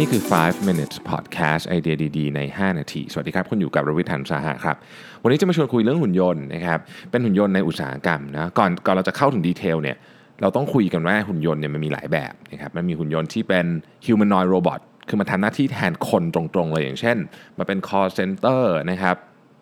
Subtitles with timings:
[0.00, 4.76] นี่คือ 5 minutes podcast ไอเดียดีๆ ใน 5 นาที สวัสดีครับ คุณอยู่กับรวิศ หาญอุตสาหะครับ
[5.22, 6.78] วันนี้จะมาชวนคุยเรื่องหุ่นยนต์นะครับ
[7.10, 9.96] เป็นหุ่นยนต์ในอุตสาหกรรมนะ ก่อนก่อนเราจะเข้าถึง detail เนี่ย
[10.42, 13.66] เราต้องคุยกันว่าหุ่นยนต์เนี่ยมันมีหลายแบบนะครับ มันมีหุ่นยนต์ที่เป็น
[14.06, 17.16] humanoid robot คือมาทำหน้าที่แทนคนตรงๆ เลยอย่างเช่น
[17.58, 19.16] มาเป็น call center นะครับ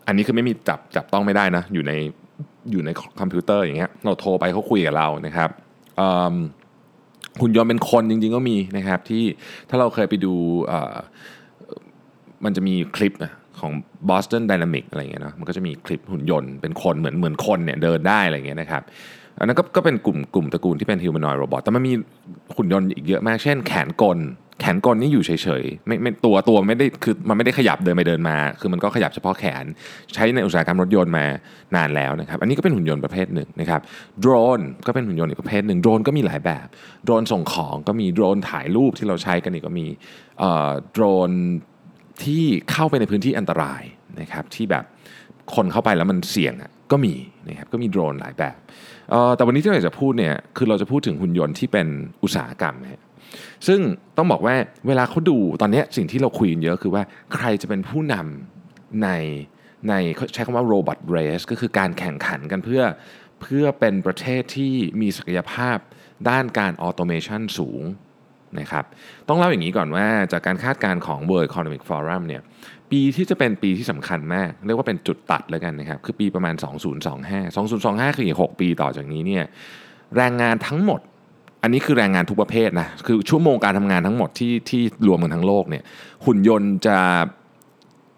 [0.07, 1.93] อันนี้คือไม่มีจับจับต้องไม่ได้นะ อยู่ใน
[2.71, 5.51] อยู่ในคอมพิวเตอร์อย่างเงี้ย เราโทรไปเขาคุยกับเรานะครับ
[6.01, 6.37] อืม
[7.41, 9.25] หุ่นยนต์เป็นคนจริงๆก็มีนะครับที่
[9.69, 10.35] ถ้าเราเคยไปดู
[12.45, 13.13] มันจะมีคลิป
[13.61, 13.73] ของ
[14.11, 18.83] Boston Dynamic อะไรเงี้ยเนาะมันก็จะมีคลิปหุ่นยนต์เป็นคนเหมือนเหมือนคนเนี่ยเดินได้อะไรเงี้ยนะครับ
[19.39, 21.93] อันนั้นก็ก็เป็นกลุ่มกลุ่มตระกูลที่เป็น humanoid robot แต่มันมี
[22.57, 24.19] หุ่นยนต์อีกเยอะมาก เช่นแขนกล
[24.65, 25.31] แขนกลนี่อยู่เฉ
[25.63, 29.65] ยๆไม่ไม่ตัวตัวไม่ได้คือมันไม่ได้ขยับเดินไปเดินมา คือมันก็ขยับเฉพาะแขน
[30.15, 31.25] ใช้ในอุตสาหกรรมรถยนต์มา
[31.77, 33.81] นานแล้วนะครับ อันนี้ก็เป็นหุ่นยนต์ประเภทหนึ่งนะครับ
[34.21, 36.67] โดรนก็เป็นหุ่นยนต์อีกประเภทหนึ่งโดรนก็มีหลายแบบ
[37.05, 39.87] โดรนส่งของก็มีโดรนถ่ายรูปที่เราใช้กันนี่ก็มี
[40.93, 41.31] โดรน
[42.25, 43.83] ที่เข้าไปในพื้นที่อันตราย
[44.21, 44.85] นะครับที่แบบ
[45.55, 46.55] คนเข้าไปแล้วมันเสี่ยง
[46.93, 47.15] ก็มี
[47.49, 48.57] นะครับก็มีโดรนหลายแบบ
[49.37, 51.87] แต่วันนี้ที่เราจะพูดเนี่ยคือเราจะพูดถึงหุ่นยนต์ที่เป็น
[52.23, 53.03] อุตสาหกรรมนะ
[53.67, 53.81] ซึ่ง
[54.17, 54.55] ต้องบอกว่า
[54.87, 57.03] เวลาเขาดูตอนนี้สิ่งที่เราคุยกันเยอะคือว่า
[57.35, 59.09] ใครจะเป็นผู้นำใน
[59.89, 59.95] ใน
[60.35, 62.83] ใช้คำว่า robot race ก็คือการแข่งขันกันเพื่อ
[63.43, 65.77] เพื่อเป็นประเทศที่มีศักยภาพ
[66.29, 67.83] ด้านการออโตเมชันสูง
[68.61, 68.85] นะครับ
[69.29, 72.43] ต้องเล่าอย่างนี้ก่อนว่าจากการคาดการณ์ของ World Economic Forum เนี่ย
[72.91, 76.55] ปีที่จะเป็นปีที่สำคัญมาก เรียกว่าเป็นจุดตัดแล้วกันนะครับ คือปีประมาณ
[77.21, 79.45] 2025 2025 คืออีก 6 ปีต่อจากนี้เนี่ย
[80.17, 81.01] แรงงานทั้งหมด
[81.65, 85.83] อันนี้คือแรงงานทุกประเภทนะคือชั่วโมงการทำงานทั้งหมดที่ที่รวมกันทั้งโลกเนี่ย
[86.27, 86.99] หุ่นยนต์จะ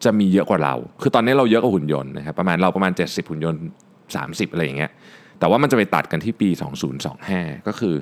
[0.05, 3.61] จะมีเยอะกว่าเรา คือตอนนี้เราเยอะกว่าหุ่นยนต์นะครับประมาณเราประมาณ 70 หุ่นยนต์
[4.07, 4.91] 30 อะไรอย่างเงี้ย
[5.39, 6.49] แต่ว่ามันจะไปตัดกันที่ปี
[7.09, 7.95] 2025 ก็คือ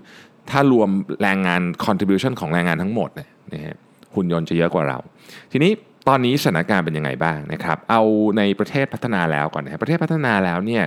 [0.51, 0.89] ถ้ารวม
[1.23, 3.77] แรงงาน contribution ของแรงงานทั้งหมดเนี่ยนะฮะ
[4.15, 4.99] หุ่นยนต์จะเยอะกว่าเรา
[5.53, 5.71] ทีนี้
[6.09, 8.03] ตอนนี้สถานการณ์เป็นยังไงบ้างนะครับ เอา
[8.39, 10.85] ในประเทศพัฒนาแล้วก่อนนะครับประเทศพัฒนาแล้วเนี่ย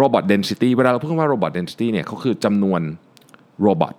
[0.00, 2.80] robot density เวลาเราพูดว่า robot density เนี่ยเขาคือจำนวน
[3.62, 3.94] โรบอท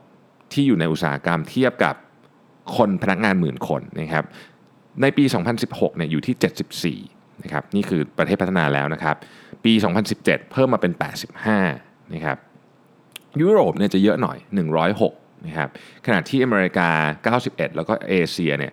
[0.54, 1.96] ที่อยู่ในอุตสาหกรรมเทียบกับ
[2.78, 4.26] คนพนักงานหมื่นคนนะครับ
[5.02, 5.24] ในปี
[5.62, 9.16] 2016เนี่ยอยู่ที่ 74นะครับนี่คือประเทศพัฒนาแล้วนะครับ
[9.66, 9.74] ปี
[10.12, 10.94] 2017 เพิ่มมาเป็น
[11.54, 12.38] 85นะครับ
[13.42, 14.38] ยุโรปเนี่ยจะเยอะหน่อย
[14.92, 15.70] 106นะครับ
[16.06, 18.72] ขณะที่อเมริกา 91 แล้วก็เอเชียเนี่ย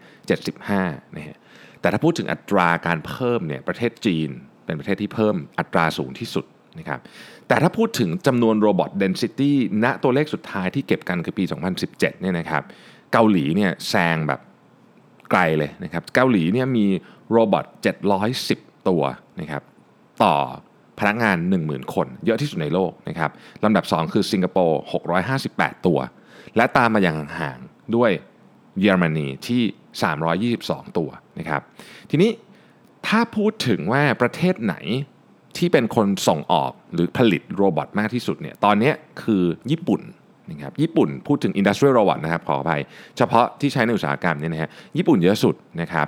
[0.57, 1.37] 75นะฮะ
[1.81, 4.29] แต่ถ้าพูดถึงอัตราการเพิ่มเนี่ยประเทศจีน
[4.65, 6.45] เป็นประเทศที่เพิ่มอัตราสูงที่สุด
[6.79, 7.01] นะครับ
[7.49, 11.45] แต่ถ้าพูดถึงจำนวน robot density ณตัวเลขสุดท้ายที่เก็บกันคือปี
[11.79, 12.63] 2017เนี่ยนะครับ
[13.13, 14.41] เกาหลีเนี่ยแซงแบบ
[15.31, 16.87] ไกลเลยนะครับเกาหลีเนี่ยมี
[17.33, 17.65] robot
[18.27, 19.03] 710 ตัว
[19.41, 19.63] นะครับ
[20.23, 20.35] ต่อ
[20.99, 21.37] พนักงาน
[21.67, 23.31] 10,000 คน เยอะที่สุดในโลกนะครับ
[23.65, 24.81] ลำดับ 2 คือสิงคโปร์
[25.33, 25.99] 658 ตัว
[26.57, 27.59] และตามมาอย่างห่าง
[27.97, 28.11] ด้วย
[28.81, 29.63] เยอรมนีที่
[30.67, 31.63] 322 ตัวนะครับ
[32.11, 32.31] ทีนี้
[33.07, 34.77] ถ้าพูดถึงว่าประเทศไหน
[35.59, 40.01] ที่เป็นคนส่งออกหรือผลิต robot มากที่สุดเนี่ยตอนนี้คือญี่ปุ่น
[40.51, 42.81] นะครับญี่ปุ่นพูดถึง Industrial Robot นะครับขออภัย
[43.17, 46.07] เฉพาะที่ใช้ในอุตสาหกรรมเนี่ยนะฮะญี่ปุ่นเยอะสุดนะครับ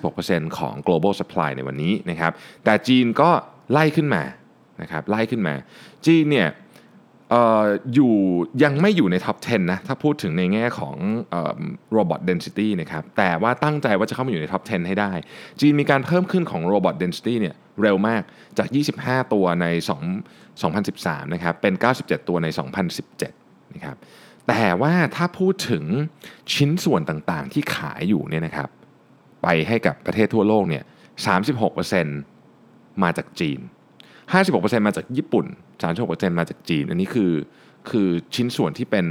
[0.00, 2.32] 56%ของ global supply ในวันนี้นะครับ
[2.64, 3.30] แต่จีนก็
[3.72, 4.22] ไล่ขึ้นมา
[4.82, 5.54] นะครับไล่ขึ้นมา
[6.06, 6.48] จีนเนี่ย
[7.32, 7.64] ออ
[7.94, 8.14] อยู่
[8.62, 10.96] ยังไม่อยู่ใน top 10 นะ ถ้าพูดถึงในแง่ของ
[11.92, 15.12] robot density นะครับแต่ว่าตั้งใจว่าจะเข้ามาอยู่ใน top 10 ให้ได้
[15.60, 18.22] จีนมีการเพิ่มขึ้นของ robot density เนี่ยเร็วมาก
[18.58, 19.66] จาก 25 ตัวใน
[20.38, 22.46] 2 2013 นะครับ เป็น 97 ตัวใน
[23.10, 23.96] 2017 นะครับ
[24.48, 25.84] แต่ว่าถ้าพูดถึง
[26.54, 28.68] ชิ้นส่วนต่างๆ ที่ขายอยู่เนี่ยนะครับ
[29.42, 30.84] ไปให้กับประเทศทั่วโลกเนี่ย
[31.72, 33.60] 36%มาจากจีน
[34.34, 35.46] 56%มาจากญี่ปุ่น
[35.92, 37.32] 36%มาจากจีน อันนี้คือ
[37.90, 39.06] คือชิ้นส่วนที่เป็น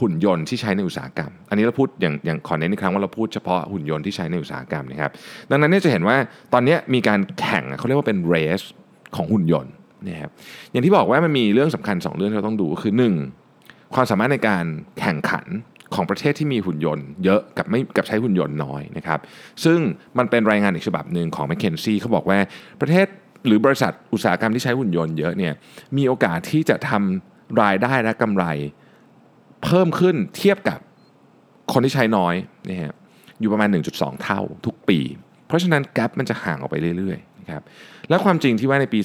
[0.00, 5.10] หุ่นยนต์ที่ใช้ในอุตสาหกรรม อันนี้เราพูดอย่างอย่างขอเน้นอีกครั้งว่าเราพูดเฉพาะหุ่นยนต์ที่ใช้ในอุตสาหกรรมนะครับ
[5.50, 6.16] ดังนั้นเนี่ยจะเห็นว่า
[6.52, 8.60] ตอนนี้มีการแข่งเขาเรียกว่าเป็นเรส
[9.16, 9.72] ของหุ่นยนต์
[10.08, 10.30] นะครับ
[10.70, 12.92] อย่างที่บอกว่ามันมีเรื่องสำคัญ 2 เรื่องที่เราต้องดูคือ
[13.44, 13.94] 1.
[13.94, 14.64] ความสามารถในการ
[15.00, 15.46] แข่งขัน
[15.94, 19.20] ของประเทศที่มีหุ่นยนต์เยอะกับไม่กับใช้หุ่นยนต์น้อยนะครับ
[19.64, 19.78] ซึ่ง
[20.18, 22.38] มันเป็นรายงานอีกฉบับหนึ่งของ m c k เคนซี่เขาบอกว่า
[22.80, 23.06] ประเทศ
[23.46, 25.54] หรือบริษัทอุตสาหกรรมที่ใช้หุ่นยนต์เยอะเนี่ย
[25.96, 28.44] มีโอกาสที่จะทำรายได้และกำไร
[29.64, 30.78] เพิ่มขึ้นเทียบกับ
[31.72, 32.34] คนที่ใช้น้อย
[32.68, 32.94] นะฮะ
[33.40, 34.98] อยู่ประมาณ 1.2 เท่าทุกปี
[35.46, 37.62] เพราะฉะนั้นแกลมันจะห่างออกไปเรื่อยๆนะครับ
[38.08, 38.98] และความจริงที่ว่าในปี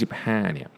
[0.00, 0.68] 2025เนี่ย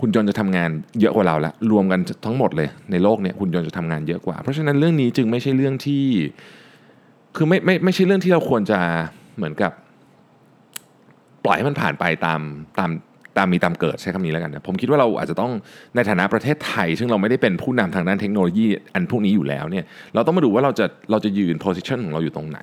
[0.00, 0.70] หุ่นยนต์จะทำงาน
[1.00, 6.04] เยอะกว่าเราละรวมกันทั้งหมดเลยในโลกเนี่ยหุ่นยนต์จะทำงานเยอะกว่า เพราะฉะนั้นเรื่องนี้จึงไม่ใช่เรื่องที่
[7.36, 8.78] คือไม่ไม่ไม่ใช่เรื่องที่เราควรจะ
[9.36, 9.72] เหมือนกับ
[11.44, 12.40] ปล่อยให้มันผ่านไปตาม
[12.78, 12.90] ตาม
[13.38, 15.52] ตามมีตามเกิดใช้คำนี้แล้วกันนะผมคิดว่าเราอาจจะต้อง
[15.94, 19.84] ในฐานะประเทศไทย ซึ่งเราไม่ได้เป็นผู้นำทางด้านเทคโนโลยีอันพวกนี้อยู่แล้วเนี่ย
[20.14, 22.60] เราต้องมาดูว่าเราจะเราจะยืนโพสิชันของเราอยู่ตรงไหน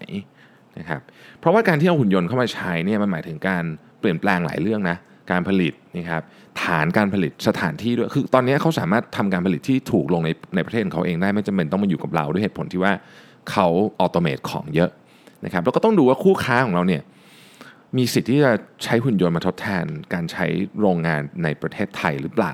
[0.80, 1.02] นะครับ
[1.40, 3.64] เพราะว่าการที่เอาหุ่นยนต์เข้ามาใช้เนี่ยมันหมายถึงการ
[4.00, 4.98] เปลี่ยนแปลงหลายเรื่องนะ
[5.32, 6.22] การผลิตนะครับ
[6.64, 12.94] ฐานการผลิตสถานที่ด้วยคือตอนนี้เขาสามารถทำการผลิตที่ถูกลงในในประเทศเขาเองได้ไม่จำเป็นต้องมาอยู่กับเราด้วยเหตุผลที่ว่า
[13.52, 13.68] เขา
[14.00, 14.90] automate ของเยอะ
[15.46, 17.02] นะครับแล้วก็ต้องดูว่าคู่ค้าของเราเนี่ย
[17.98, 18.52] มีสิทธิ์ที่จะ
[18.84, 20.46] ใช้หุ่นยนต์มาทดแทน การใช้
[20.80, 22.54] โรงงานในประเทศไทยหรือเปล่า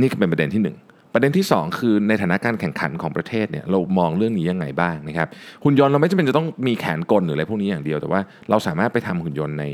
[0.00, 5.28] นี่เป็นประเด็นที่ 1 ประเด็นที่ 2 คือในฐานะการแข่งขันของประเทศเนี่ยเรามองเรื่องนี้ยังไงบ้างนะครับ
[5.64, 8.20] หุ่นยนต์เราไม่จำเป็นจะต้องมีแขนกลหรืออะไรพวกนี้อย่างเดียวแต่ว่า
[8.50, 9.64] เราสามารถไปทำหุ่นยนต์ใน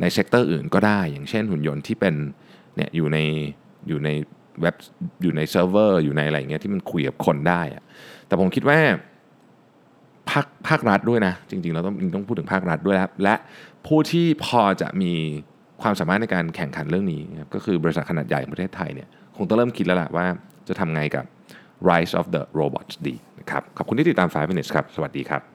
[0.00, 2.14] ใน sector อื่นก็ได้ อย่างเช่นหุ่นยนต์ที่เป็น
[2.76, 3.18] เนี่ยอยู่ใน
[3.88, 4.08] อยู่ใน
[4.60, 4.74] เว็บ
[5.22, 7.82] อยู่ในเซิร์ฟเวอร์อยู่ในอะไรเงี้ยที่มันคุยกับคนได้อะ
[8.26, 8.78] แต่ผมคิดว่า
[10.30, 13.34] ภาคภาครัฐด้วยนะ จริงๆ เราต้องต้องพูดถึงภาครัฐด้วยครับและ
[13.86, 15.12] ผู้ที่พอจะมี
[15.82, 20.26] ความสามารถในการแข่งขันเรื่องนี้นก็คือบริษัทขนาดใหญ่ของประเทศไทยเนี่ยคงต้องเริ่มคิดแล้วล่ะว่า
[20.68, 21.24] จะทำไงกับ
[21.90, 25.49] Rise of the Robots ดีนะครับขอบคุณที่ติดตาม 5 minutes ครับ สวัสดีครับ